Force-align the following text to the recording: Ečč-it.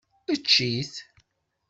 Ečč-it. 0.33 0.93